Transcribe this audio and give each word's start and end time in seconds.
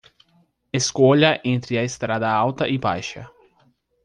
Escolha 0.73 1.39
entre 1.43 1.77
a 1.77 1.83
estrada 1.83 2.29
alta 2.31 2.67
e 2.67 2.75
baixa. 2.79 3.23